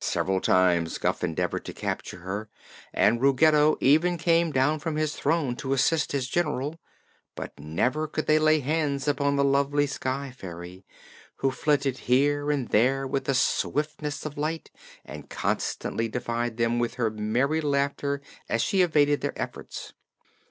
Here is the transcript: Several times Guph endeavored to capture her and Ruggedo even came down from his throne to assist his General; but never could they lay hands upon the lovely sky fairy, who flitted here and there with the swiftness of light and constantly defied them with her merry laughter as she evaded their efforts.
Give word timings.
Several 0.00 0.40
times 0.40 0.96
Guph 0.96 1.22
endeavored 1.22 1.66
to 1.66 1.74
capture 1.74 2.20
her 2.20 2.48
and 2.94 3.20
Ruggedo 3.20 3.76
even 3.82 4.16
came 4.16 4.50
down 4.50 4.78
from 4.78 4.96
his 4.96 5.14
throne 5.14 5.56
to 5.56 5.74
assist 5.74 6.12
his 6.12 6.26
General; 6.26 6.80
but 7.34 7.52
never 7.60 8.08
could 8.08 8.24
they 8.26 8.38
lay 8.38 8.60
hands 8.60 9.06
upon 9.06 9.36
the 9.36 9.44
lovely 9.44 9.86
sky 9.86 10.32
fairy, 10.34 10.86
who 11.36 11.50
flitted 11.50 11.98
here 12.08 12.50
and 12.50 12.68
there 12.70 13.06
with 13.06 13.24
the 13.26 13.34
swiftness 13.34 14.24
of 14.24 14.38
light 14.38 14.70
and 15.04 15.28
constantly 15.28 16.08
defied 16.08 16.56
them 16.56 16.78
with 16.78 16.94
her 16.94 17.10
merry 17.10 17.60
laughter 17.60 18.22
as 18.48 18.62
she 18.62 18.80
evaded 18.80 19.20
their 19.20 19.38
efforts. 19.38 19.92